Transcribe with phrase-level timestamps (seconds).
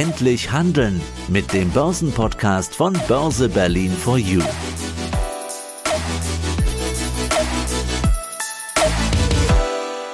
[0.00, 4.40] Endlich handeln mit dem Börsenpodcast von Börse Berlin for You.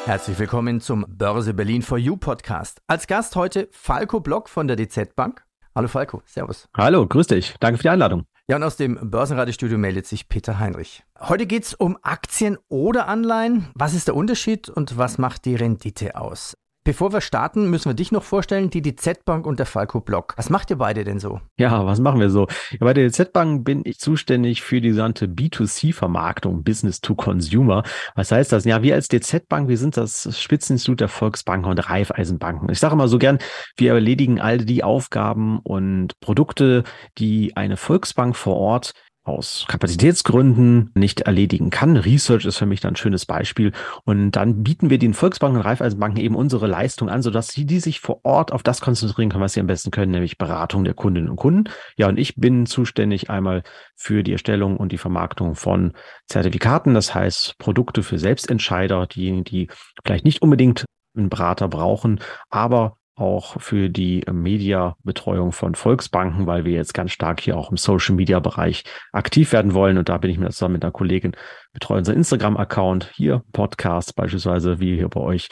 [0.04, 2.82] Herzlich willkommen zum Börse Berlin for You Podcast.
[2.88, 5.44] Als Gast heute Falco Block von der DZ Bank.
[5.72, 6.68] Hallo Falco, Servus.
[6.76, 7.54] Hallo, grüß dich.
[7.60, 8.24] Danke für die Einladung.
[8.48, 11.04] Ja, und aus dem Börsenradiostudio meldet sich Peter Heinrich.
[11.20, 13.68] Heute geht es um Aktien oder Anleihen.
[13.74, 16.56] Was ist der Unterschied und was macht die Rendite aus?
[16.86, 20.34] Bevor wir starten, müssen wir dich noch vorstellen, die DZ Bank und der Falco Block.
[20.36, 21.40] Was macht ihr beide denn so?
[21.58, 22.46] Ja, was machen wir so?
[22.70, 27.82] Ja, bei der DZ Bank bin ich zuständig für die gesamte B2C-Vermarktung, Business to Consumer.
[28.14, 28.64] Was heißt das?
[28.66, 32.70] Ja, wir als DZ Bank, wir sind das Spitzeninstitut der Volksbanken und Raiffeisenbanken.
[32.70, 33.40] Ich sage immer so gern,
[33.76, 36.84] wir erledigen all die Aufgaben und Produkte,
[37.18, 38.92] die eine Volksbank vor Ort
[39.26, 41.96] aus Kapazitätsgründen nicht erledigen kann.
[41.96, 43.72] Research ist für mich dann ein schönes Beispiel.
[44.04, 47.80] Und dann bieten wir den Volksbanken und Raiffeisenbanken eben unsere Leistung an, sodass sie die
[47.80, 50.94] sich vor Ort auf das konzentrieren können, was sie am besten können, nämlich Beratung der
[50.94, 51.64] Kundinnen und Kunden.
[51.96, 53.62] Ja, und ich bin zuständig einmal
[53.96, 55.92] für die Erstellung und die Vermarktung von
[56.26, 59.68] Zertifikaten, das heißt Produkte für Selbstentscheider, diejenigen, die
[60.04, 60.84] vielleicht nicht unbedingt
[61.16, 67.40] einen Berater brauchen, aber auch für die Mediabetreuung von Volksbanken, weil wir jetzt ganz stark
[67.40, 69.98] hier auch im Social Media Bereich aktiv werden wollen.
[69.98, 71.32] Und da bin ich mir zusammen mit einer Kollegin
[71.72, 75.48] betreue unser Instagram-Account, hier Podcasts beispielsweise, wie hier bei euch,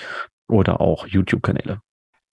[0.49, 1.81] oder auch YouTube-Kanäle.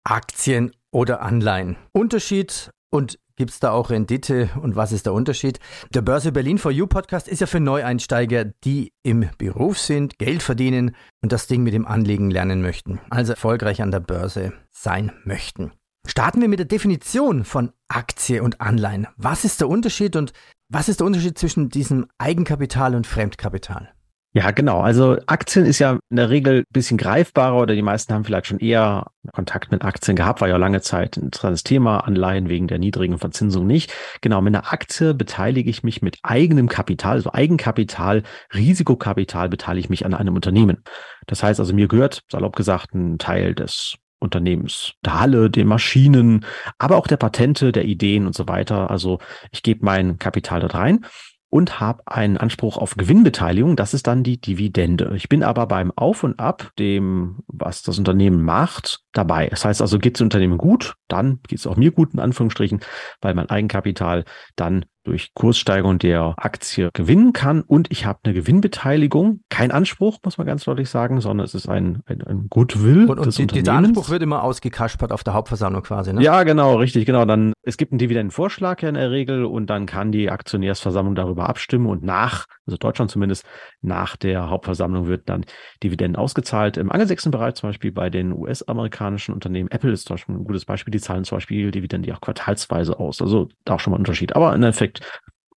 [0.03, 1.77] Aktien oder Anleihen.
[1.91, 5.59] Unterschied und Gibt es da auch Rendite und was ist der Unterschied?
[5.93, 10.41] Der Börse Berlin for You Podcast ist ja für Neueinsteiger, die im Beruf sind, Geld
[10.41, 15.11] verdienen und das Ding mit dem Anlegen lernen möchten, also erfolgreich an der Börse sein
[15.25, 15.73] möchten.
[16.07, 19.07] Starten wir mit der Definition von Aktie und Anleihen.
[19.17, 20.31] Was ist der Unterschied und
[20.69, 23.93] was ist der Unterschied zwischen diesem Eigenkapital und Fremdkapital?
[24.37, 24.81] Ja, genau.
[24.81, 28.47] Also Aktien ist ja in der Regel ein bisschen greifbarer oder die meisten haben vielleicht
[28.47, 32.67] schon eher Kontakt mit Aktien gehabt, war ja lange Zeit ein interessantes Thema, Anleihen wegen
[32.67, 33.93] der niedrigen Verzinsung nicht.
[34.19, 39.89] Genau, mit einer Aktie beteilige ich mich mit eigenem Kapital, also Eigenkapital, Risikokapital beteilige ich
[39.89, 40.83] mich an einem Unternehmen.
[41.27, 46.43] Das heißt also, mir gehört, salopp gesagt, ein Teil des Unternehmens, der Halle, den Maschinen,
[46.77, 48.91] aber auch der Patente, der Ideen und so weiter.
[48.91, 49.19] Also
[49.51, 51.05] ich gebe mein Kapital dort rein
[51.49, 53.75] und habe einen Anspruch auf Gewinnbeteiligung.
[53.75, 55.13] Das ist dann die Dividende.
[55.15, 59.47] Ich bin aber beim Auf und Ab, dem, was das Unternehmen macht, dabei.
[59.47, 62.81] Das heißt also, geht es Unternehmen gut, dann geht es auch mir gut, in Anführungsstrichen,
[63.21, 64.25] weil mein Eigenkapital
[64.55, 69.41] dann durch Kurssteigerung der Aktie gewinnen kann und ich habe eine Gewinnbeteiligung.
[69.49, 73.05] Kein Anspruch, muss man ganz deutlich sagen, sondern es ist ein, ein, ein Goodwill.
[73.05, 76.21] Und, und die, dieser Anspruch wird immer ausgekaspert auf der Hauptversammlung quasi, ne?
[76.21, 77.25] Ja, genau, richtig, genau.
[77.25, 81.47] Dann, es gibt einen Dividendenvorschlag ja in der Regel und dann kann die Aktionärsversammlung darüber
[81.49, 83.45] abstimmen und nach, also Deutschland zumindest,
[83.81, 85.45] nach der Hauptversammlung wird dann
[85.83, 86.77] Dividenden ausgezahlt.
[86.77, 90.43] Im angelsächsischen Bereich zum Beispiel bei den US-amerikanischen amerikanischen Unternehmen, Apple ist zum Beispiel ein
[90.43, 93.21] gutes Beispiel, die zahlen zum Beispiel Dividende auch quartalsweise aus.
[93.21, 94.35] Also da auch schon mal ein Unterschied.
[94.35, 94.94] Aber im Endeffekt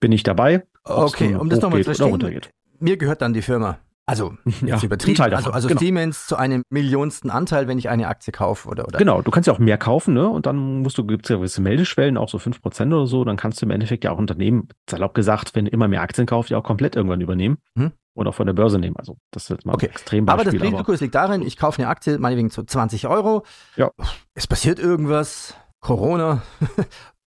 [0.00, 0.66] bin ich dabei.
[0.84, 2.40] Okay, um das nochmal zu verstehen.
[2.78, 3.78] Mir gehört dann die Firma.
[4.06, 4.34] Also
[4.64, 5.20] ja, übertrieben.
[5.20, 5.80] Also, also genau.
[5.80, 8.98] Siemens zu einem millionsten Anteil, wenn ich eine Aktie kaufe oder, oder.
[8.98, 10.26] Genau, du kannst ja auch mehr kaufen, ne?
[10.26, 13.36] Und dann musst du, gibt es ja gewisse Meldeschwellen, auch so 5% oder so, dann
[13.36, 16.56] kannst du im Endeffekt ja auch Unternehmen, salopp gesagt, wenn immer mehr Aktien kaufst, ja
[16.56, 17.58] auch komplett irgendwann übernehmen.
[17.76, 18.96] Hm oder von der Börse nehmen.
[18.96, 19.86] Also das ist jetzt mal okay.
[19.86, 23.44] ein extrem Aber das Risiko liegt darin, ich kaufe eine Aktie meinetwegen zu 20 Euro.
[23.76, 23.92] Ja.
[24.34, 26.42] Es passiert irgendwas, Corona,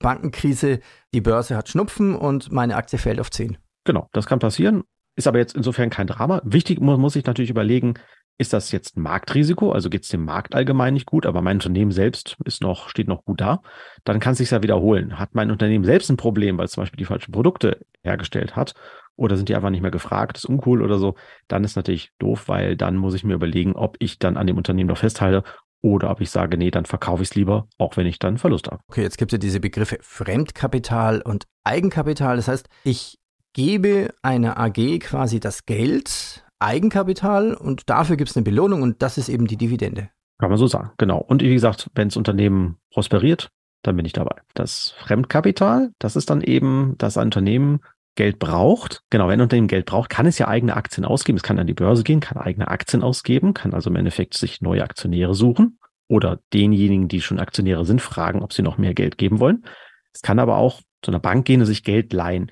[0.00, 0.80] Bankenkrise,
[1.14, 3.58] die Börse hat Schnupfen und meine Aktie fällt auf 10.
[3.84, 4.82] Genau, das kann passieren.
[5.16, 6.40] Ist aber jetzt insofern kein Drama.
[6.44, 7.94] Wichtig muss, muss ich natürlich überlegen,
[8.38, 9.70] ist das jetzt ein Marktrisiko?
[9.70, 13.06] Also geht es dem Markt allgemein nicht gut, aber mein Unternehmen selbst ist noch, steht
[13.06, 13.60] noch gut da.
[14.04, 15.18] Dann kann es sich ja wiederholen.
[15.18, 18.74] Hat mein Unternehmen selbst ein Problem, weil es zum Beispiel die falschen Produkte hergestellt hat
[19.20, 21.14] oder sind die einfach nicht mehr gefragt, ist uncool oder so,
[21.46, 24.56] dann ist natürlich doof, weil dann muss ich mir überlegen, ob ich dann an dem
[24.56, 25.44] Unternehmen noch festhalte
[25.82, 28.68] oder ob ich sage, nee, dann verkaufe ich es lieber, auch wenn ich dann Verlust
[28.68, 28.82] habe.
[28.88, 32.36] Okay, jetzt gibt es ja diese Begriffe Fremdkapital und Eigenkapital.
[32.36, 33.18] Das heißt, ich
[33.52, 39.18] gebe einer AG quasi das Geld, Eigenkapital und dafür gibt es eine Belohnung und das
[39.18, 40.10] ist eben die Dividende.
[40.38, 41.18] Kann man so sagen, genau.
[41.18, 43.50] Und wie gesagt, wenn das Unternehmen prosperiert,
[43.82, 44.36] dann bin ich dabei.
[44.54, 47.80] Das Fremdkapital, das ist dann eben das Unternehmen
[48.16, 51.38] Geld braucht, genau, wenn ein Unternehmen Geld braucht, kann es ja eigene Aktien ausgeben.
[51.38, 54.60] Es kann an die Börse gehen, kann eigene Aktien ausgeben, kann also im Endeffekt sich
[54.60, 55.78] neue Aktionäre suchen
[56.10, 59.64] oder denjenigen, die schon Aktionäre sind, fragen, ob sie noch mehr Geld geben wollen.
[60.12, 62.50] Es kann aber auch zu einer Bank gehen und sich Geld leihen.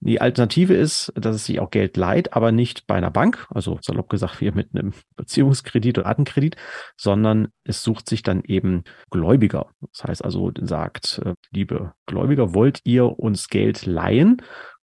[0.00, 3.78] Die Alternative ist, dass es sich auch Geld leiht, aber nicht bei einer Bank, also
[3.80, 6.56] salopp gesagt wie mit einem Beziehungskredit oder Artenkredit,
[6.98, 9.70] sondern es sucht sich dann eben Gläubiger.
[9.92, 14.42] Das heißt also, sagt, äh, liebe Gläubiger, wollt ihr uns Geld leihen?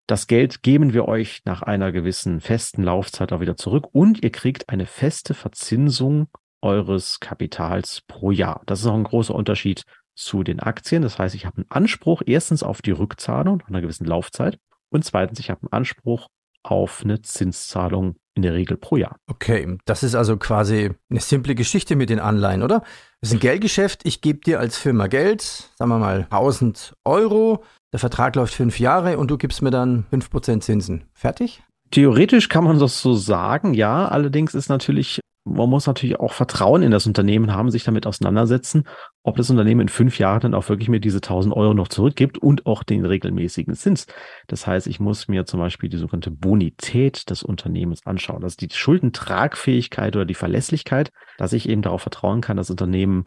[0.05, 4.31] Das Geld geben wir euch nach einer gewissen festen Laufzeit auch wieder zurück und ihr
[4.31, 6.27] kriegt eine feste Verzinsung
[6.61, 8.61] eures Kapitals pro Jahr.
[8.65, 9.83] Das ist auch ein großer Unterschied
[10.15, 11.01] zu den Aktien.
[11.01, 14.57] Das heißt, ich habe einen Anspruch erstens auf die Rückzahlung nach einer gewissen Laufzeit
[14.89, 16.27] und zweitens, ich habe einen Anspruch
[16.63, 19.17] auf eine Zinszahlung in der Regel pro Jahr.
[19.27, 22.81] Okay, das ist also quasi eine simple Geschichte mit den Anleihen, oder?
[23.19, 24.05] Das ist ein Geldgeschäft.
[24.05, 27.63] Ich gebe dir als Firma Geld, sagen wir mal 1000 Euro.
[27.91, 31.05] Der Vertrag läuft fünf Jahre und du gibst mir dann 5% Zinsen.
[31.13, 31.63] Fertig?
[31.91, 34.07] Theoretisch kann man das so sagen, ja.
[34.07, 38.83] Allerdings ist natürlich man muss natürlich auch Vertrauen in das Unternehmen haben, sich damit auseinandersetzen,
[39.23, 42.37] ob das Unternehmen in fünf Jahren dann auch wirklich mir diese 1000 Euro noch zurückgibt
[42.37, 44.05] und auch den regelmäßigen Zins.
[44.47, 48.43] Das heißt, ich muss mir zum Beispiel die sogenannte Bonität des Unternehmens anschauen.
[48.43, 53.23] Ist die Schuldentragfähigkeit oder die Verlässlichkeit, dass ich eben darauf vertrauen kann, das Unternehmen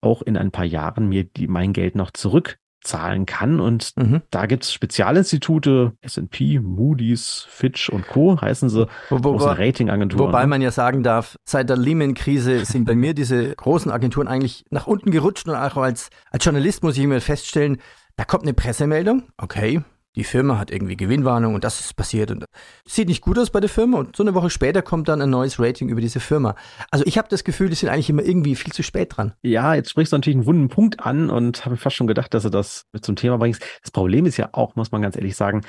[0.00, 3.60] auch in ein paar Jahren mir die, mein Geld noch zurück zahlen kann.
[3.60, 4.22] Und mhm.
[4.30, 8.40] da gibt es Spezialinstitute, S&P, Moody's, Fitch und Co.
[8.40, 10.28] heißen sie, wo, wo, großen Ratingagenturen.
[10.28, 10.46] Wobei ne?
[10.48, 14.86] man ja sagen darf, seit der Lehman-Krise sind bei mir diese großen Agenturen eigentlich nach
[14.86, 17.78] unten gerutscht und auch als, als Journalist muss ich immer feststellen,
[18.16, 19.82] da kommt eine Pressemeldung, okay,
[20.16, 22.44] die Firma hat irgendwie Gewinnwarnung und das ist passiert und
[22.84, 25.30] sieht nicht gut aus bei der Firma und so eine Woche später kommt dann ein
[25.30, 26.54] neues Rating über diese Firma.
[26.90, 29.32] Also ich habe das Gefühl, die sind eigentlich immer irgendwie viel zu spät dran.
[29.42, 32.44] Ja, jetzt sprichst du natürlich einen wunden Punkt an und habe fast schon gedacht, dass
[32.44, 33.64] du das zum Thema bringst.
[33.82, 35.62] Das Problem ist ja auch, muss man ganz ehrlich sagen,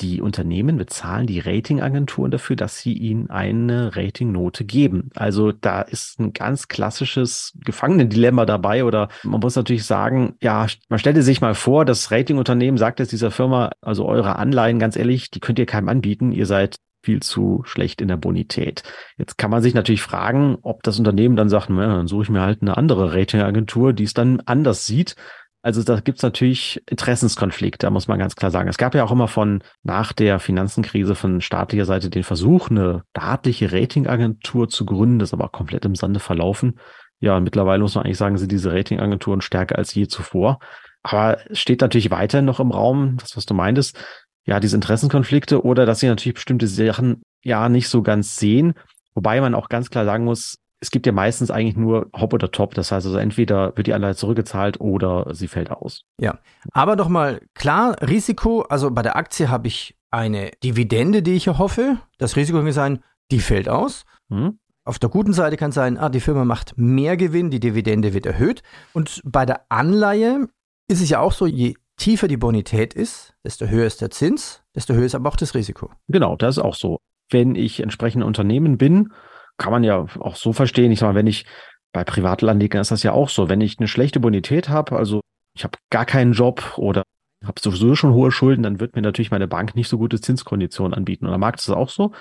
[0.00, 5.10] die Unternehmen bezahlen die Ratingagenturen dafür, dass sie ihnen eine Ratingnote geben.
[5.14, 10.98] Also da ist ein ganz klassisches Gefangenendilemma dabei oder man muss natürlich sagen, ja, man
[10.98, 15.30] stellte sich mal vor, das Ratingunternehmen sagt jetzt dieser Firma, also eure Anleihen, ganz ehrlich,
[15.30, 18.82] die könnt ihr keinem anbieten, ihr seid viel zu schlecht in der Bonität.
[19.16, 22.30] Jetzt kann man sich natürlich fragen, ob das Unternehmen dann sagt, na, dann suche ich
[22.30, 25.16] mir halt eine andere Ratingagentur, die es dann anders sieht.
[25.62, 28.68] Also da gibt's natürlich Interessenskonflikte, muss man ganz klar sagen.
[28.68, 33.02] Es gab ja auch immer von nach der Finanzenkrise von staatlicher Seite den Versuch, eine
[33.10, 36.78] staatliche Ratingagentur zu gründen, das ist aber komplett im Sande verlaufen.
[37.20, 40.58] Ja, mittlerweile muss man eigentlich sagen, sind diese Ratingagenturen stärker als je zuvor.
[41.02, 43.98] Aber es steht natürlich weiter noch im Raum, das, was du meintest,
[44.46, 48.74] ja, diese Interessenkonflikte oder dass sie natürlich bestimmte Sachen ja nicht so ganz sehen.
[49.14, 52.50] Wobei man auch ganz klar sagen muss, es gibt ja meistens eigentlich nur Hop oder
[52.50, 52.74] Top.
[52.74, 56.04] Das heißt also, entweder wird die Anleihe zurückgezahlt oder sie fällt aus.
[56.18, 56.38] Ja,
[56.72, 61.46] aber doch mal klar, Risiko, also bei der Aktie habe ich eine Dividende, die ich
[61.46, 61.98] erhoffe.
[62.18, 63.00] Das Risiko kann sein,
[63.30, 64.04] die fällt aus.
[64.30, 64.58] Hm.
[64.84, 68.26] Auf der guten Seite kann sein, ah, die Firma macht mehr Gewinn, die Dividende wird
[68.26, 68.62] erhöht.
[68.94, 70.48] Und bei der Anleihe
[70.88, 74.62] ist es ja auch so, je tiefer die Bonität ist, desto höher ist der Zins,
[74.74, 75.90] desto höher ist aber auch das Risiko.
[76.08, 76.98] Genau, das ist auch so.
[77.28, 79.12] Wenn ich entsprechend Unternehmen bin
[79.60, 80.90] kann man ja auch so verstehen.
[80.90, 81.44] Ich sag mal, wenn ich
[81.92, 83.48] bei Privatlandlegern ist das ja auch so.
[83.48, 85.20] Wenn ich eine schlechte Bonität habe, also
[85.54, 87.02] ich habe gar keinen Job oder
[87.44, 90.94] habe sowieso schon hohe Schulden, dann wird mir natürlich meine Bank nicht so gute Zinskonditionen
[90.94, 91.26] anbieten.
[91.26, 92.12] Und am Markt ist das auch so.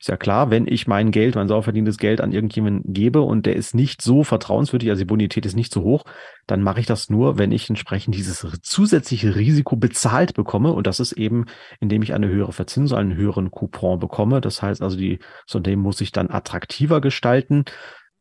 [0.00, 3.46] Ist ja klar, wenn ich mein Geld, mein sauer verdientes Geld an irgendjemanden gebe und
[3.46, 6.04] der ist nicht so vertrauenswürdig, also die Bonität ist nicht so hoch,
[6.46, 10.72] dann mache ich das nur, wenn ich entsprechend dieses zusätzliche Risiko bezahlt bekomme.
[10.72, 11.46] Und das ist eben,
[11.80, 14.40] indem ich eine höhere Verzinsung, einen höheren Coupon bekomme.
[14.40, 17.64] Das heißt also, die, so dem muss ich dann attraktiver gestalten.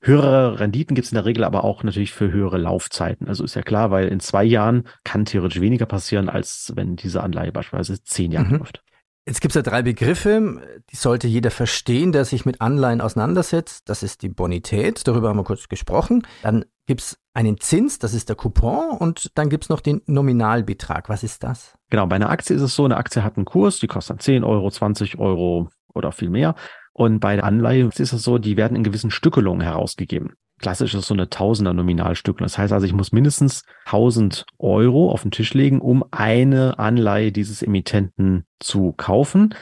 [0.02, 3.28] Höhere Renditen gibt es in der Regel aber auch natürlich für höhere Laufzeiten.
[3.28, 7.22] Also ist ja klar, weil in zwei Jahren kann theoretisch weniger passieren, als wenn diese
[7.22, 8.58] Anleihe beispielsweise zehn Jahre mhm.
[8.60, 8.84] läuft.
[9.28, 13.90] Jetzt gibt es ja drei Begriffe, die sollte jeder verstehen, der sich mit Anleihen auseinandersetzt.
[13.90, 16.26] Das ist die Bonität, darüber haben wir kurz gesprochen.
[16.44, 18.98] Dann gibt es einen Zins, das ist der Coupon.
[18.98, 21.10] Und dann gibt es noch den Nominalbetrag.
[21.10, 21.78] Was ist das?
[21.90, 24.46] Genau, bei einer Aktie ist es so, eine Aktie hat einen Kurs, die kostet 10
[24.46, 26.56] Euro, 20 Euro oder viel mehr.
[26.94, 30.36] Und bei der Anleihe ist es so, die werden in gewissen Stückelungen herausgegeben.
[30.59, 32.40] Klassisch ist so eine Tausender Nominalstück.
[32.40, 37.31] Das heißt also, ich muss mindestens 1000 Euro auf den Tisch legen, um eine Anleihe
[37.31, 39.54] dieses Emittenten zu kaufen.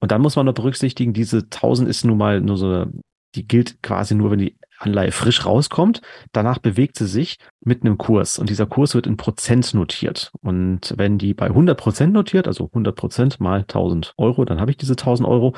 [0.00, 2.86] Und dann muss man noch berücksichtigen, diese 1000 ist nun mal nur so,
[3.34, 6.00] die gilt quasi nur, wenn die Anleihe frisch rauskommt.
[6.32, 10.30] Danach bewegt sie sich mit einem Kurs und dieser Kurs wird in Prozent notiert.
[10.40, 14.70] Und wenn die bei 100 Prozent notiert, also 100 Prozent mal 1000 Euro, dann habe
[14.70, 15.54] ich diese 1000 Euro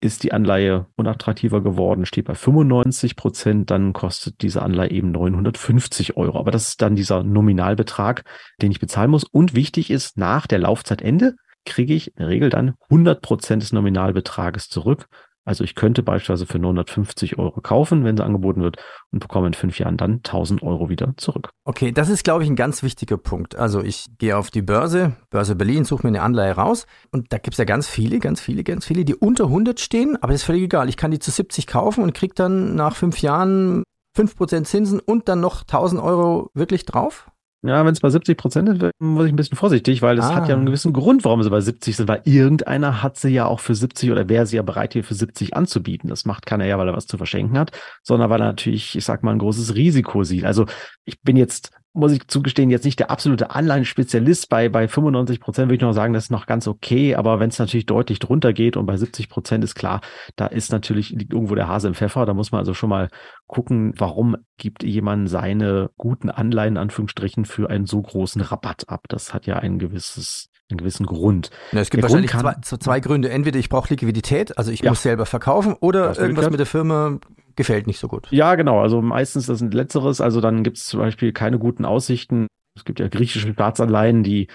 [0.00, 6.16] ist die Anleihe unattraktiver geworden, steht bei 95 Prozent, dann kostet diese Anleihe eben 950
[6.16, 6.38] Euro.
[6.38, 8.24] Aber das ist dann dieser Nominalbetrag,
[8.62, 9.24] den ich bezahlen muss.
[9.24, 11.34] Und wichtig ist, nach der Laufzeitende
[11.66, 15.06] kriege ich in der Regel dann 100 Prozent des Nominalbetrages zurück.
[15.44, 18.76] Also ich könnte beispielsweise für 950 Euro kaufen, wenn sie angeboten wird
[19.10, 21.50] und bekomme in fünf Jahren dann 1000 Euro wieder zurück.
[21.64, 23.56] Okay, das ist, glaube ich, ein ganz wichtiger Punkt.
[23.56, 27.38] Also ich gehe auf die Börse, Börse Berlin, suche mir eine Anleihe raus und da
[27.38, 30.42] gibt es ja ganz viele, ganz viele, ganz viele, die unter 100 stehen, aber das
[30.42, 30.88] ist völlig egal.
[30.88, 33.82] Ich kann die zu 70 kaufen und kriege dann nach fünf Jahren
[34.16, 37.30] 5% Zinsen und dann noch 1000 Euro wirklich drauf?
[37.62, 40.36] Ja, wenn es bei 70 Prozent ist, muss ich ein bisschen vorsichtig, weil es ah.
[40.36, 43.44] hat ja einen gewissen Grund, warum sie bei 70 sind, weil irgendeiner hat sie ja
[43.44, 46.08] auch für 70 oder wäre sie ja bereit, hier für 70 anzubieten.
[46.08, 49.04] Das macht keiner ja, weil er was zu verschenken hat, sondern weil er natürlich, ich
[49.04, 50.44] sag mal, ein großes Risiko sieht.
[50.44, 50.64] Also
[51.04, 54.48] ich bin jetzt muss ich zugestehen, jetzt nicht der absolute Anleihenspezialist.
[54.48, 57.16] Bei, bei 95 Prozent würde ich noch sagen, das ist noch ganz okay.
[57.16, 60.00] Aber wenn es natürlich deutlich drunter geht und bei 70 Prozent ist klar,
[60.36, 62.26] da ist natürlich liegt irgendwo der Hase im Pfeffer.
[62.26, 63.08] Da muss man also schon mal
[63.46, 69.06] gucken, warum gibt jemand seine guten Anleihen, Anführungsstrichen, für einen so großen Rabatt ab.
[69.08, 71.50] Das hat ja ein gewisses einen gewissen Grund.
[71.72, 73.28] Ja, es gibt der wahrscheinlich kann, zwei, zwei, Gründe.
[73.30, 74.90] Entweder ich brauche Liquidität, also ich ja.
[74.90, 77.18] muss selber verkaufen, oder irgendwas mit der Firma
[77.56, 78.28] gefällt nicht so gut.
[78.30, 78.80] Ja, genau.
[78.80, 80.20] Also meistens das sind letzteres.
[80.20, 82.46] Also dann gibt es zum Beispiel keine guten Aussichten.
[82.76, 84.48] Es gibt ja griechische Staatsanleihen, die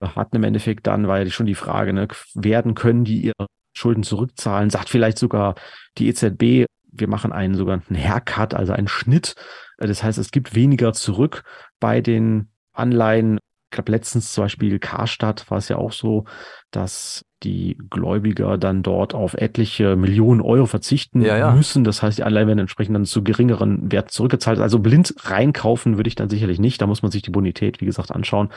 [0.00, 4.02] hatten im Endeffekt dann, war ja schon die Frage, ne, werden können die ihre Schulden
[4.02, 4.70] zurückzahlen?
[4.70, 5.54] Sagt vielleicht sogar
[5.98, 9.34] die EZB, wir machen einen sogenannten Haircut, also einen Schnitt.
[9.78, 11.44] Das heißt, es gibt weniger zurück
[11.80, 13.38] bei den Anleihen.
[13.70, 16.24] Ich glaube, letztens zum Beispiel Karstadt war es ja auch so,
[16.70, 21.52] dass die Gläubiger dann dort auf etliche Millionen Euro verzichten ja, ja.
[21.52, 21.84] müssen.
[21.84, 24.60] Das heißt, die Anleihen werden entsprechend dann zu geringeren Wert zurückgezahlt.
[24.60, 26.80] Also blind reinkaufen würde ich dann sicherlich nicht.
[26.80, 28.50] Da muss man sich die Bonität, wie gesagt, anschauen.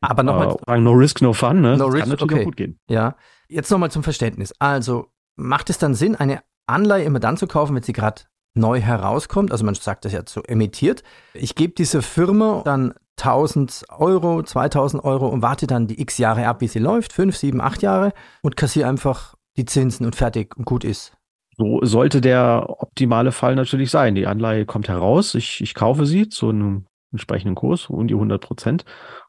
[0.00, 0.56] Aber nochmal.
[0.66, 1.60] Äh, no risk, no fun.
[1.60, 1.76] Ne?
[1.76, 2.44] No das risk, kann natürlich okay.
[2.44, 2.78] gut gehen.
[2.88, 3.16] Ja.
[3.48, 4.52] Jetzt nochmal zum Verständnis.
[4.58, 8.22] Also macht es dann Sinn, eine Anleihe immer dann zu kaufen, wenn sie gerade
[8.54, 9.52] neu herauskommt?
[9.52, 11.02] Also man sagt das ja so emittiert.
[11.34, 16.46] Ich gebe dieser Firma dann 1000 Euro, 2000 Euro und warte dann die x Jahre
[16.46, 20.56] ab, wie sie läuft, 5, 7, 8 Jahre und kassiere einfach die Zinsen und fertig
[20.56, 21.12] und gut ist.
[21.56, 24.14] So sollte der optimale Fall natürlich sein.
[24.14, 28.40] Die Anleihe kommt heraus, ich, ich kaufe sie zu einem entsprechenden Kurs, um die 100
[28.42, 28.84] Prozent,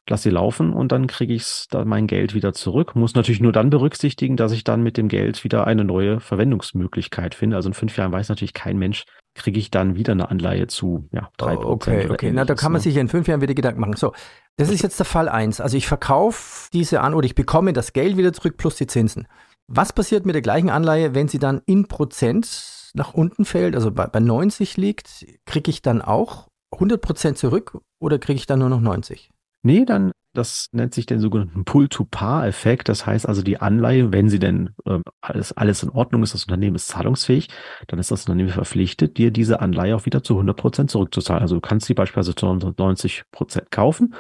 [0.10, 2.96] lasse sie laufen und dann kriege ich da mein Geld wieder zurück.
[2.96, 7.36] Muss natürlich nur dann berücksichtigen, dass ich dann mit dem Geld wieder eine neue Verwendungsmöglichkeit
[7.36, 7.56] finde.
[7.56, 9.06] Also in fünf Jahren weiß natürlich kein Mensch,
[9.36, 12.32] kriege ich dann wieder eine Anleihe zu ja, drei oh, Okay, okay.
[12.34, 12.84] Na, da kann man ne?
[12.84, 13.96] sich in fünf Jahren wieder Gedanken machen.
[13.96, 14.14] So,
[14.58, 15.62] das ist jetzt der Fall eins.
[15.62, 19.28] Also ich verkaufe diese an oder ich bekomme das Geld wieder zurück plus die Zinsen.
[19.68, 23.92] Was passiert mit der gleichen Anleihe, wenn sie dann in Prozent nach unten fällt, also
[23.92, 26.49] bei, bei 90 liegt, kriege ich dann auch
[26.80, 29.30] 100 Prozent zurück oder kriege ich dann nur noch 90?
[29.62, 32.88] Nee, dann, das nennt sich den sogenannten Pull-to-Par-Effekt.
[32.88, 36.46] Das heißt also, die Anleihe, wenn sie denn äh, alles, alles in Ordnung ist, das
[36.46, 37.50] Unternehmen ist zahlungsfähig,
[37.88, 41.42] dann ist das Unternehmen verpflichtet, dir diese Anleihe auch wieder zu 100 Prozent zurückzuzahlen.
[41.42, 44.16] Also du kannst sie beispielsweise zu 90 Prozent kaufen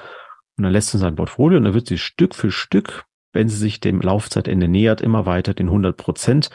[0.58, 3.56] und dann lässt du sein Portfolio und dann wird sie Stück für Stück, wenn sie
[3.56, 6.50] sich dem Laufzeitende nähert, immer weiter den 100 Prozent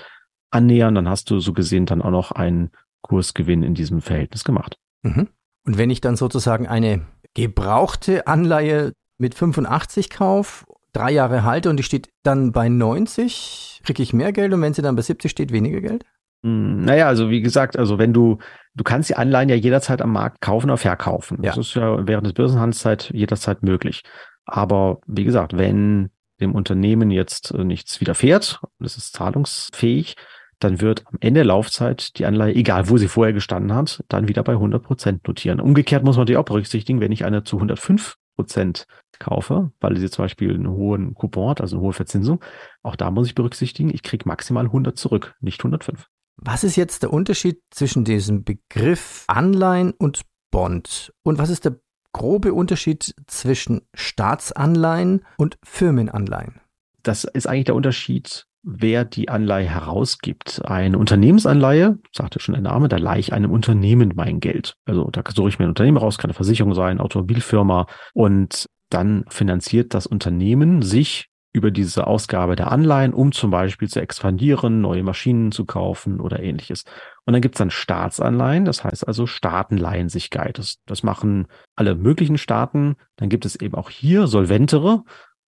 [0.51, 0.95] annähern.
[0.95, 2.71] Dann hast du so gesehen dann auch noch einen
[3.01, 4.77] Kursgewinn in diesem Verhältnis gemacht.
[5.03, 5.29] Mhm.
[5.67, 7.03] Und wenn ich dann sozusagen eine
[7.35, 14.03] gebrauchte Anleihe mit 85 kaufe, drei Jahre halte und die steht dann bei 90, kriege
[14.03, 16.05] ich mehr Geld und wenn sie dann bei 70 steht, weniger Geld?
[16.43, 18.39] Hm, naja, also wie gesagt, also wenn du,
[18.75, 21.43] du kannst die Anleihen ja jederzeit am Markt kaufen oder verkaufen.
[21.43, 21.51] Ja.
[21.51, 24.03] Das ist ja während des Börsenhandelszeit jederzeit möglich.
[24.45, 30.17] Aber wie gesagt, wenn dem Unternehmen jetzt äh, nichts widerfährt, das ist zahlungsfähig,
[30.65, 34.29] dann wird am Ende der Laufzeit die Anleihe, egal wo sie vorher gestanden hat, dann
[34.29, 35.61] wieder bei 100 Prozent notieren.
[35.61, 38.87] Umgekehrt muss man natürlich auch berücksichtigen, wenn ich eine zu 105 Prozent
[39.19, 42.43] kaufe, weil sie zum Beispiel einen hohen Coupon hat, also eine hohe Verzinsung,
[42.83, 46.09] auch da muss ich berücksichtigen, ich kriege maximal 100 zurück, nicht 105.
[46.37, 51.13] Was ist jetzt der Unterschied zwischen diesem Begriff Anleihen und Bond?
[51.23, 51.77] Und was ist der
[52.13, 56.61] grobe Unterschied zwischen Staatsanleihen und Firmenanleihen?
[57.03, 60.63] Das ist eigentlich der Unterschied wer die Anleihe herausgibt.
[60.65, 64.77] Eine Unternehmensanleihe, sagte schon der Name, da leihe ich einem Unternehmen mein Geld.
[64.87, 69.25] Also da suche ich mir ein Unternehmen raus, kann eine Versicherung sein, Automobilfirma und dann
[69.29, 75.05] finanziert das Unternehmen sich über diese Ausgabe der Anleihen, um zum Beispiel zu expandieren, neue
[75.05, 76.83] Maschinen zu kaufen oder ähnliches.
[77.27, 80.59] Und dann gibt es dann Staatsanleihen, das heißt also Staaten leihen sich Geld.
[80.59, 82.97] Das, das machen alle möglichen Staaten.
[83.17, 85.05] Dann gibt es eben auch hier solventere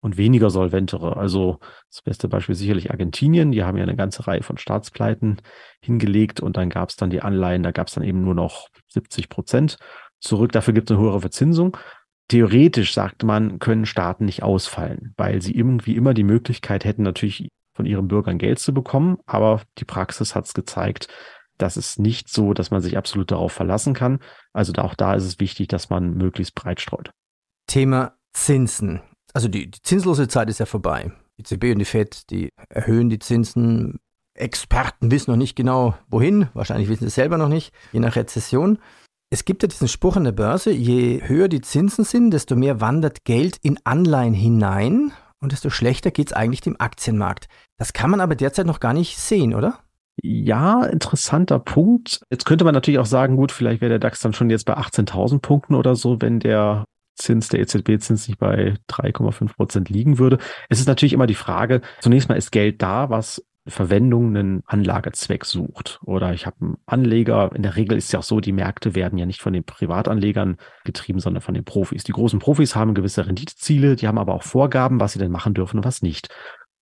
[0.07, 1.17] und weniger solventere.
[1.17, 1.59] Also
[1.91, 3.51] das beste Beispiel sicherlich Argentinien.
[3.51, 5.43] Die haben ja eine ganze Reihe von Staatspleiten
[5.81, 8.69] hingelegt und dann gab es dann die Anleihen, da gab es dann eben nur noch
[8.87, 9.79] 70 Prozent
[10.21, 10.53] zurück.
[10.53, 11.77] Dafür gibt es eine höhere Verzinsung.
[12.29, 17.49] Theoretisch, sagt man, können Staaten nicht ausfallen, weil sie irgendwie immer die Möglichkeit hätten, natürlich
[17.75, 19.19] von ihren Bürgern Geld zu bekommen.
[19.27, 21.09] Aber die Praxis hat es gezeigt,
[21.59, 24.21] das ist nicht so, dass man sich absolut darauf verlassen kann.
[24.53, 27.11] Also auch da ist es wichtig, dass man möglichst breit streut.
[27.67, 29.01] Thema Zinsen
[29.37, 31.13] also die, die zinslose Zeit ist ja vorbei.
[31.37, 34.01] Die EZB und die FED, die erhöhen die Zinsen.
[34.33, 36.49] Experten wissen noch nicht genau, wohin.
[36.55, 38.79] Wahrscheinlich wissen sie es selber noch nicht, je nach Rezession.
[39.29, 42.81] Es gibt ja diesen Spruch an der Börse, je höher die Zinsen sind, desto mehr
[42.81, 47.49] wandert Geld in Anleihen hinein und desto schlechter geht es eigentlich dem Aktienmarkt.
[47.77, 49.81] Das kann man aber derzeit noch gar nicht sehen, oder?
[50.23, 52.23] Ja, interessanter Punkt.
[52.31, 54.77] Jetzt könnte man natürlich auch sagen, gut, vielleicht wäre der DAX dann schon jetzt bei
[54.77, 56.87] 18.000 Punkten oder so, wenn der
[57.17, 60.39] Zins, der EZB-Zins nicht bei 3,5 Prozent liegen würde.
[60.69, 65.45] Es ist natürlich immer die Frage, zunächst mal ist Geld da, was Verwendung einen Anlagezweck
[65.45, 65.99] sucht.
[66.05, 68.95] Oder ich habe einen Anleger, in der Regel ist es ja auch so, die Märkte
[68.95, 72.05] werden ja nicht von den Privatanlegern getrieben, sondern von den Profis.
[72.05, 75.55] Die großen Profis haben gewisse Renditeziele, die haben aber auch Vorgaben, was sie denn machen
[75.55, 76.29] dürfen und was nicht.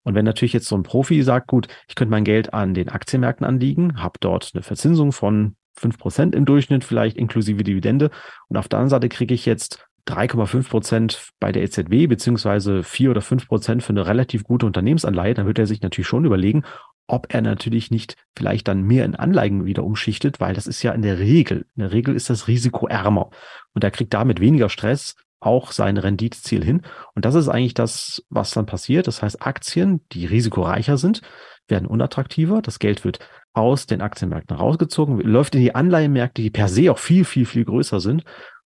[0.02, 2.90] Und wenn natürlich jetzt so ein Profi sagt, gut, ich könnte mein Geld an den
[2.90, 8.10] Aktienmärkten anliegen, habe dort eine Verzinsung von fünf Prozent im Durchschnitt, vielleicht inklusive Dividende.
[8.48, 13.10] Und auf der anderen Seite kriege ich jetzt 3,5 Prozent bei der EZB, beziehungsweise vier
[13.10, 16.64] oder fünf Prozent für eine relativ gute Unternehmensanleihe, dann wird er sich natürlich schon überlegen,
[17.06, 20.92] ob er natürlich nicht vielleicht dann mehr in Anleihen wieder umschichtet, weil das ist ja
[20.92, 23.30] in der Regel, in der Regel ist das Risiko ärmer
[23.74, 26.82] und er kriegt damit weniger Stress auch sein Renditeziel hin.
[27.14, 29.06] Und das ist eigentlich das, was dann passiert.
[29.06, 31.20] Das heißt, Aktien, die risikoreicher sind,
[31.68, 32.62] werden unattraktiver.
[32.62, 33.18] Das Geld wird
[33.52, 37.64] aus den Aktienmärkten rausgezogen, läuft in die Anleihenmärkte, die per se auch viel, viel, viel
[37.64, 38.24] größer sind.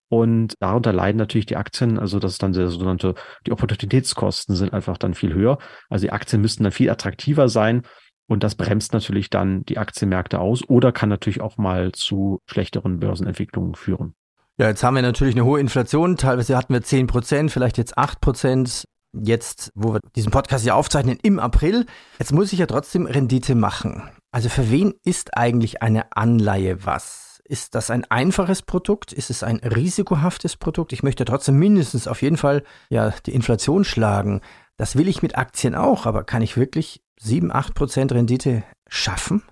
[0.08, 3.14] Und darunter leiden natürlich die Aktien, also das ist dann der sogenannte,
[3.46, 5.58] die Opportunitätskosten sind einfach dann viel höher.
[5.90, 7.82] Also die Aktien müssten dann viel attraktiver sein.
[8.26, 13.00] Und das bremst natürlich dann die Aktienmärkte aus oder kann natürlich auch mal zu schlechteren
[13.00, 14.14] Börsenentwicklungen führen.
[14.58, 16.16] Ja, jetzt haben wir natürlich eine hohe Inflation.
[16.16, 18.84] Teilweise hatten wir 10 Prozent, vielleicht jetzt 8 Prozent.
[19.14, 21.86] Jetzt, wo wir diesen Podcast ja aufzeichnen, im April.
[22.18, 24.10] Jetzt muss ich ja trotzdem Rendite machen.
[24.30, 27.27] Also für wen ist eigentlich eine Anleihe was?
[27.48, 29.14] Ist das ein einfaches Produkt?
[29.14, 30.92] Ist es ein risikohaftes Produkt?
[30.92, 34.42] Ich möchte trotzdem mindestens auf jeden Fall ja die Inflation schlagen.
[34.76, 39.42] Das will ich mit Aktien auch, aber kann ich wirklich 7, 8 Prozent Rendite schaffen?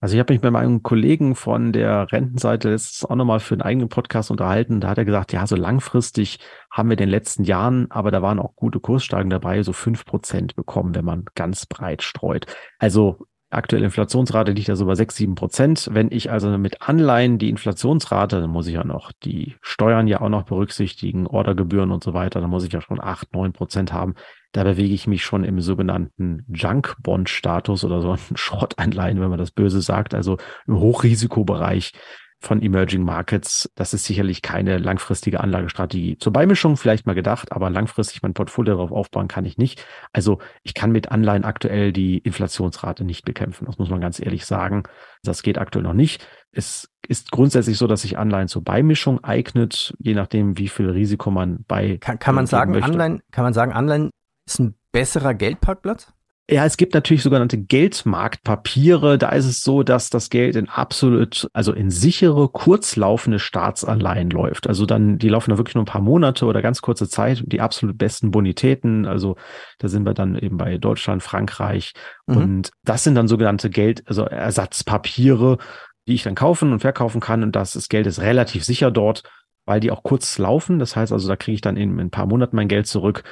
[0.00, 3.62] Also ich habe mich mit meinem Kollegen von der Rentenseite letztes auch nochmal für einen
[3.62, 4.82] eigenen Podcast unterhalten.
[4.82, 6.38] Da hat er gesagt, ja, so langfristig
[6.70, 10.04] haben wir in den letzten Jahren, aber da waren auch gute Kurssteigen dabei, so fünf
[10.04, 12.44] Prozent bekommen, wenn man ganz breit streut.
[12.78, 15.88] Also aktuelle Inflationsrate liegt ja so bei sechs, sieben Prozent.
[15.92, 20.20] Wenn ich also mit Anleihen die Inflationsrate, dann muss ich ja noch die Steuern ja
[20.20, 23.92] auch noch berücksichtigen, Ordergebühren und so weiter, dann muss ich ja schon acht, neun Prozent
[23.92, 24.14] haben.
[24.52, 29.50] Da bewege ich mich schon im sogenannten Junk-Bond-Status oder so ein Schrottanleihen, wenn man das
[29.50, 31.92] böse sagt, also im Hochrisikobereich
[32.40, 33.70] von Emerging Markets.
[33.74, 36.18] Das ist sicherlich keine langfristige Anlagestrategie.
[36.18, 39.84] Zur Beimischung vielleicht mal gedacht, aber langfristig mein Portfolio darauf aufbauen kann ich nicht.
[40.12, 43.66] Also ich kann mit Anleihen aktuell die Inflationsrate nicht bekämpfen.
[43.66, 44.84] Das muss man ganz ehrlich sagen.
[45.22, 46.26] Das geht aktuell noch nicht.
[46.52, 51.30] Es ist grundsätzlich so, dass sich Anleihen zur Beimischung eignet, je nachdem, wie viel Risiko
[51.30, 51.98] man bei.
[51.98, 52.90] Kann, kann man sagen, möchte.
[52.90, 54.10] Anleihen, kann man sagen, Anleihen
[54.46, 56.12] ist ein besserer Geldparkplatz?
[56.48, 59.18] Ja, es gibt natürlich sogenannte Geldmarktpapiere.
[59.18, 64.68] Da ist es so, dass das Geld in absolut, also in sichere, kurzlaufende Staatsanleihen läuft.
[64.68, 67.42] Also dann, die laufen da wirklich nur ein paar Monate oder ganz kurze Zeit.
[67.46, 69.06] Die absolut besten Bonitäten.
[69.06, 69.34] Also
[69.78, 71.94] da sind wir dann eben bei Deutschland, Frankreich.
[72.28, 72.36] Mhm.
[72.36, 75.58] Und das sind dann sogenannte Geld, also Ersatzpapiere,
[76.06, 77.42] die ich dann kaufen und verkaufen kann.
[77.42, 79.24] Und das, das Geld ist relativ sicher dort,
[79.64, 80.78] weil die auch kurz laufen.
[80.78, 83.24] Das heißt also, da kriege ich dann in, in ein paar Monaten mein Geld zurück.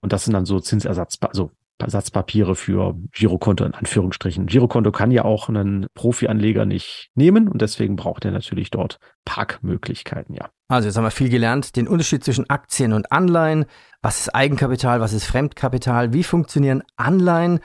[0.00, 1.50] Und das sind dann so Zinsersatz, also
[1.82, 4.46] Ersatzpapiere für Girokonto in Anführungsstrichen.
[4.46, 10.34] Girokonto kann ja auch einen Profi-Anleger nicht nehmen und deswegen braucht er natürlich dort Parkmöglichkeiten,
[10.34, 10.50] ja.
[10.68, 13.66] Also jetzt haben wir viel gelernt, den Unterschied zwischen Aktien und Anleihen.
[14.00, 16.12] Was ist Eigenkapital, was ist Fremdkapital?
[16.12, 17.60] Wie funktionieren Anleihen?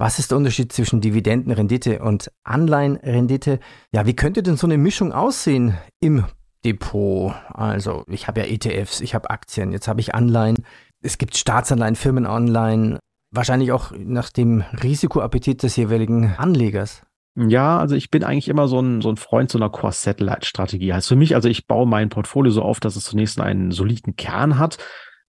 [0.00, 3.60] Was ist der Unterschied zwischen Dividendenrendite und Anleihenrendite?
[3.92, 6.24] Ja, wie könnte denn so eine Mischung aussehen im
[6.64, 7.34] Depot?
[7.52, 10.64] Also, ich habe ja ETFs, ich habe Aktien, jetzt habe ich Anleihen.
[11.02, 12.98] Es gibt Staatsanleihen, Firmenanleihen,
[13.32, 17.02] Wahrscheinlich auch nach dem Risikoappetit des jeweiligen Anlegers.
[17.36, 20.92] Ja, also ich bin eigentlich immer so ein, so ein Freund so einer Core-Satellite-Strategie.
[20.92, 24.16] Heißt für mich, also ich baue mein Portfolio so auf, dass es zunächst einen soliden
[24.16, 24.78] Kern hat.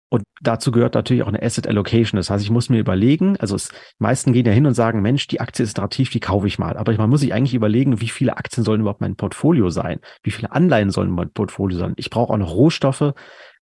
[0.10, 2.18] Und dazu gehört natürlich auch eine Asset Allocation.
[2.18, 5.02] Das heißt, ich muss mir überlegen, also es, die meisten gehen ja hin und sagen,
[5.02, 6.76] Mensch, die Aktie ist attraktiv, die kaufe ich mal.
[6.76, 10.00] Aber man muss sich eigentlich überlegen, wie viele Aktien sollen überhaupt mein Portfolio sein?
[10.24, 11.94] Wie viele Anleihen sollen mein Portfolio sein?
[11.96, 13.14] Ich brauche auch noch Rohstoffe.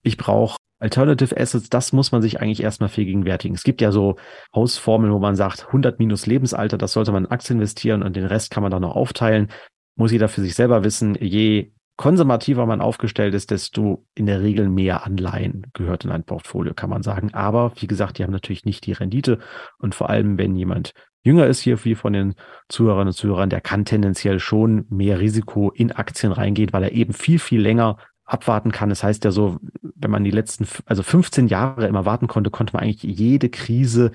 [0.01, 3.55] Ich brauche Alternative Assets, das muss man sich eigentlich erstmal vergegenwärtigen.
[3.55, 4.15] Es gibt ja so
[4.55, 8.25] Hausformeln, wo man sagt, 100 minus Lebensalter, das sollte man in Aktien investieren und den
[8.25, 9.49] Rest kann man dann noch aufteilen.
[9.95, 14.69] Muss jeder für sich selber wissen, je konservativer man aufgestellt ist, desto in der Regel
[14.69, 17.33] mehr Anleihen gehört in ein Portfolio, kann man sagen.
[17.33, 19.39] Aber wie gesagt, die haben natürlich nicht die Rendite.
[19.79, 22.35] Und vor allem, wenn jemand jünger ist hier, wie von den
[22.69, 27.11] Zuhörern und Zuhörern, der kann tendenziell schon mehr Risiko in Aktien reingehen, weil er eben
[27.11, 27.97] viel, viel länger
[28.29, 28.89] abwarten kann.
[28.89, 32.73] Das heißt ja so, wenn man die letzten, also 15 Jahre immer warten konnte, konnte
[32.73, 34.11] man eigentlich jede Krise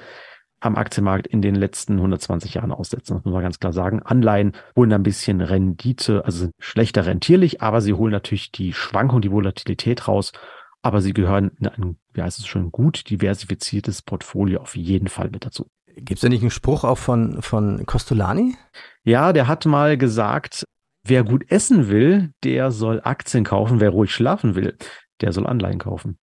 [0.60, 3.14] am Aktienmarkt in den letzten 120 Jahren aussetzen.
[3.14, 4.00] Das muss man ganz klar sagen.
[4.02, 9.20] Anleihen holen ein bisschen Rendite, also sind schlechter rentierlich, aber sie holen natürlich die Schwankung,
[9.20, 10.32] die Volatilität raus.
[10.80, 15.30] Aber sie gehören in ein, wie heißt es schon, gut diversifiziertes Portfolio auf jeden Fall
[15.30, 15.66] mit dazu.
[15.96, 18.56] Gibt es da nicht einen Spruch auch von, von Costolani?
[19.04, 20.64] Ja, der hat mal gesagt,
[21.06, 23.78] Wer gut essen will, der soll Aktien kaufen.
[23.78, 24.74] Wer ruhig schlafen will,
[25.20, 26.16] der soll Anleihen kaufen.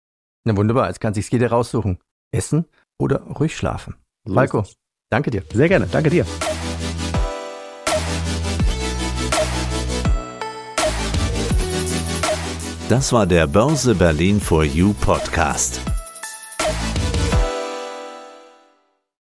[0.45, 1.99] Na wunderbar, jetzt kann sich's jeder raussuchen.
[2.33, 2.65] Essen
[2.99, 3.97] oder ruhig schlafen.
[4.25, 4.65] So Falco,
[5.11, 5.43] danke dir.
[5.53, 6.25] Sehr gerne, danke dir.
[12.89, 15.90] Das war der Börse Berlin for You Podcast.